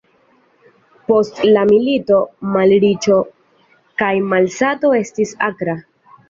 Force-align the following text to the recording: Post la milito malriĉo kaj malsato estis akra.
Post 1.11 1.41
la 1.49 1.65
milito 1.71 2.21
malriĉo 2.55 3.19
kaj 4.03 4.11
malsato 4.33 4.93
estis 5.03 5.37
akra. 5.51 5.79